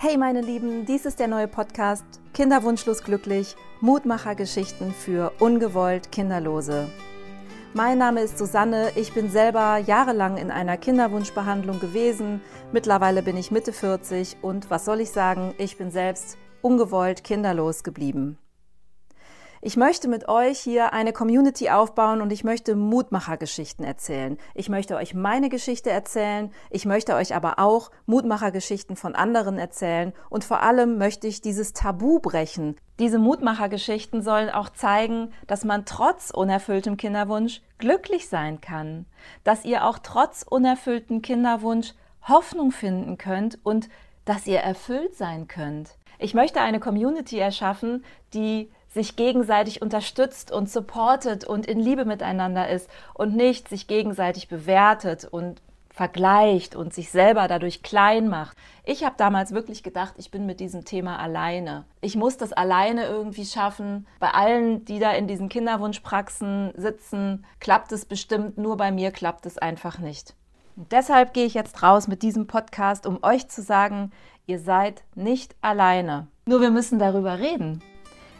Hey 0.00 0.16
meine 0.16 0.42
Lieben, 0.42 0.86
dies 0.86 1.06
ist 1.06 1.18
der 1.18 1.26
neue 1.26 1.48
Podcast 1.48 2.04
Kinderwunschlos 2.32 3.02
glücklich, 3.02 3.56
Mutmachergeschichten 3.80 4.92
für 4.92 5.32
ungewollt 5.40 6.12
Kinderlose. 6.12 6.86
Mein 7.74 7.98
Name 7.98 8.20
ist 8.20 8.38
Susanne, 8.38 8.92
ich 8.94 9.12
bin 9.12 9.28
selber 9.28 9.76
jahrelang 9.78 10.36
in 10.36 10.52
einer 10.52 10.76
Kinderwunschbehandlung 10.76 11.80
gewesen. 11.80 12.40
Mittlerweile 12.70 13.24
bin 13.24 13.36
ich 13.36 13.50
Mitte 13.50 13.72
40 13.72 14.36
und 14.40 14.70
was 14.70 14.84
soll 14.84 15.00
ich 15.00 15.10
sagen, 15.10 15.52
ich 15.58 15.76
bin 15.76 15.90
selbst 15.90 16.38
ungewollt 16.62 17.24
kinderlos 17.24 17.82
geblieben. 17.82 18.38
Ich 19.60 19.76
möchte 19.76 20.06
mit 20.06 20.28
euch 20.28 20.60
hier 20.60 20.92
eine 20.92 21.12
Community 21.12 21.68
aufbauen 21.68 22.22
und 22.22 22.32
ich 22.32 22.44
möchte 22.44 22.76
Mutmachergeschichten 22.76 23.84
erzählen. 23.84 24.38
Ich 24.54 24.68
möchte 24.68 24.94
euch 24.94 25.14
meine 25.14 25.48
Geschichte 25.48 25.90
erzählen, 25.90 26.52
ich 26.70 26.86
möchte 26.86 27.16
euch 27.16 27.34
aber 27.34 27.58
auch 27.58 27.90
Mutmachergeschichten 28.06 28.94
von 28.94 29.16
anderen 29.16 29.58
erzählen 29.58 30.12
und 30.30 30.44
vor 30.44 30.62
allem 30.62 30.96
möchte 30.96 31.26
ich 31.26 31.40
dieses 31.40 31.72
Tabu 31.72 32.20
brechen. 32.20 32.76
Diese 33.00 33.18
Mutmachergeschichten 33.18 34.22
sollen 34.22 34.48
auch 34.48 34.68
zeigen, 34.68 35.32
dass 35.48 35.64
man 35.64 35.84
trotz 35.84 36.30
unerfülltem 36.30 36.96
Kinderwunsch 36.96 37.60
glücklich 37.78 38.28
sein 38.28 38.60
kann, 38.60 39.06
dass 39.42 39.64
ihr 39.64 39.84
auch 39.86 39.98
trotz 39.98 40.44
unerfülltem 40.48 41.20
Kinderwunsch 41.20 41.94
Hoffnung 42.22 42.70
finden 42.70 43.18
könnt 43.18 43.58
und 43.64 43.88
dass 44.24 44.46
ihr 44.46 44.60
erfüllt 44.60 45.16
sein 45.16 45.48
könnt. 45.48 45.96
Ich 46.20 46.34
möchte 46.34 46.60
eine 46.60 46.78
Community 46.78 47.38
erschaffen, 47.38 48.04
die 48.34 48.70
sich 48.88 49.16
gegenseitig 49.16 49.82
unterstützt 49.82 50.50
und 50.50 50.70
supportet 50.70 51.44
und 51.44 51.66
in 51.66 51.78
Liebe 51.78 52.04
miteinander 52.04 52.68
ist 52.68 52.88
und 53.14 53.36
nicht 53.36 53.68
sich 53.68 53.86
gegenseitig 53.86 54.48
bewertet 54.48 55.26
und 55.30 55.60
vergleicht 55.98 56.76
und 56.76 56.94
sich 56.94 57.10
selber 57.10 57.48
dadurch 57.48 57.82
klein 57.82 58.28
macht. 58.28 58.56
Ich 58.84 59.04
habe 59.04 59.16
damals 59.18 59.52
wirklich 59.52 59.82
gedacht, 59.82 60.14
ich 60.16 60.30
bin 60.30 60.46
mit 60.46 60.60
diesem 60.60 60.84
Thema 60.84 61.18
alleine. 61.18 61.86
Ich 62.00 62.14
muss 62.14 62.36
das 62.36 62.52
alleine 62.52 63.06
irgendwie 63.06 63.44
schaffen. 63.44 64.06
Bei 64.20 64.30
allen, 64.30 64.84
die 64.84 65.00
da 65.00 65.10
in 65.10 65.26
diesen 65.26 65.48
Kinderwunschpraxen 65.48 66.72
sitzen, 66.76 67.44
klappt 67.58 67.90
es 67.90 68.04
bestimmt, 68.04 68.58
nur 68.58 68.76
bei 68.76 68.92
mir 68.92 69.10
klappt 69.10 69.44
es 69.44 69.58
einfach 69.58 69.98
nicht. 69.98 70.36
Und 70.76 70.92
deshalb 70.92 71.34
gehe 71.34 71.46
ich 71.46 71.54
jetzt 71.54 71.82
raus 71.82 72.06
mit 72.06 72.22
diesem 72.22 72.46
Podcast, 72.46 73.04
um 73.04 73.18
euch 73.22 73.48
zu 73.48 73.60
sagen, 73.60 74.12
ihr 74.46 74.60
seid 74.60 75.02
nicht 75.16 75.56
alleine. 75.60 76.28
Nur 76.46 76.60
wir 76.60 76.70
müssen 76.70 77.00
darüber 77.00 77.40
reden. 77.40 77.82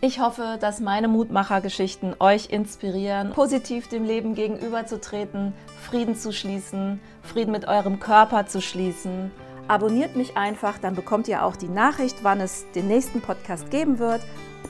Ich 0.00 0.20
hoffe, 0.20 0.58
dass 0.60 0.80
meine 0.80 1.08
Mutmachergeschichten 1.08 2.16
euch 2.20 2.50
inspirieren, 2.50 3.30
positiv 3.30 3.88
dem 3.88 4.04
Leben 4.04 4.34
gegenüberzutreten, 4.34 5.54
Frieden 5.82 6.14
zu 6.14 6.32
schließen, 6.32 7.00
Frieden 7.22 7.52
mit 7.52 7.66
eurem 7.66 8.00
Körper 8.00 8.46
zu 8.46 8.60
schließen. 8.60 9.30
Abonniert 9.66 10.14
mich 10.14 10.36
einfach, 10.36 10.76
dann 10.76 10.94
bekommt 10.94 11.26
ihr 11.26 11.42
auch 11.42 11.56
die 11.56 11.68
Nachricht, 11.68 12.18
wann 12.22 12.40
es 12.40 12.70
den 12.72 12.86
nächsten 12.86 13.22
Podcast 13.22 13.70
geben 13.70 13.98
wird. 13.98 14.20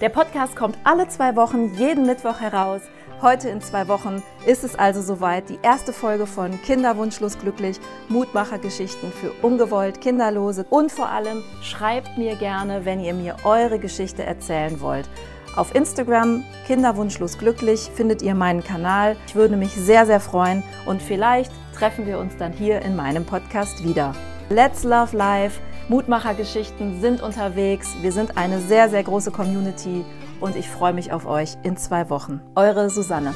Der 0.00 0.08
Podcast 0.08 0.54
kommt 0.54 0.78
alle 0.84 1.08
zwei 1.08 1.34
Wochen, 1.34 1.74
jeden 1.74 2.06
Mittwoch 2.06 2.40
heraus. 2.40 2.82
Heute 3.22 3.48
in 3.48 3.60
zwei 3.62 3.88
Wochen 3.88 4.22
ist 4.44 4.64
es 4.64 4.74
also 4.74 5.00
soweit, 5.00 5.48
die 5.48 5.58
erste 5.62 5.92
Folge 5.92 6.26
von 6.26 6.60
Kinderwunschlos 6.62 7.38
glücklich, 7.38 7.78
Mutmachergeschichten 8.08 9.12
für 9.12 9.30
ungewollt 9.40 10.00
Kinderlose 10.00 10.66
und 10.68 10.90
vor 10.90 11.08
allem 11.08 11.42
schreibt 11.62 12.18
mir 12.18 12.34
gerne, 12.36 12.84
wenn 12.84 13.00
ihr 13.00 13.14
mir 13.14 13.36
eure 13.44 13.78
Geschichte 13.78 14.24
erzählen 14.24 14.80
wollt. 14.80 15.08
Auf 15.56 15.74
Instagram 15.74 16.44
Kinderwunschlos 16.66 17.38
glücklich 17.38 17.88
findet 17.94 18.20
ihr 18.20 18.34
meinen 18.34 18.64
Kanal. 18.64 19.16
Ich 19.28 19.36
würde 19.36 19.56
mich 19.56 19.72
sehr, 19.72 20.04
sehr 20.04 20.20
freuen 20.20 20.64
und 20.84 21.00
vielleicht 21.00 21.52
treffen 21.74 22.06
wir 22.06 22.18
uns 22.18 22.36
dann 22.36 22.52
hier 22.52 22.82
in 22.82 22.96
meinem 22.96 23.24
Podcast 23.24 23.84
wieder. 23.84 24.14
Let's 24.50 24.82
Love 24.82 25.16
Life. 25.16 25.60
Mutmachergeschichten 25.88 27.00
sind 27.00 27.22
unterwegs. 27.22 27.94
Wir 28.02 28.10
sind 28.10 28.36
eine 28.36 28.60
sehr, 28.60 28.88
sehr 28.88 29.04
große 29.04 29.30
Community 29.30 30.04
und 30.40 30.56
ich 30.56 30.68
freue 30.68 30.92
mich 30.92 31.12
auf 31.12 31.26
euch 31.26 31.56
in 31.62 31.76
zwei 31.76 32.10
Wochen. 32.10 32.40
Eure 32.54 32.90
Susanne. 32.90 33.34